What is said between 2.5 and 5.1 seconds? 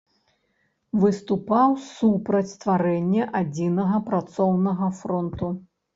стварэння адзінага працоўнага